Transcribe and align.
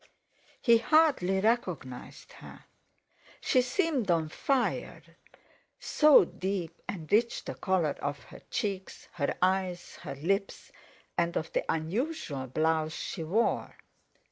He 0.59 0.79
hardly 0.79 1.41
recognised 1.41 2.31
her. 2.33 2.65
She 3.39 3.61
seemed 3.61 4.09
on 4.09 4.29
fire, 4.29 5.03
so 5.79 6.25
deep 6.25 6.81
and 6.87 7.07
rich 7.11 7.45
the 7.45 7.53
colour 7.53 7.95
of 8.01 8.23
her 8.23 8.41
cheeks, 8.49 9.09
her 9.11 9.35
eyes, 9.43 9.97
her 9.97 10.15
lips, 10.15 10.71
and 11.19 11.37
of 11.37 11.53
the 11.53 11.63
unusual 11.71 12.47
blouse 12.47 12.93
she 12.93 13.23
wore. 13.23 13.77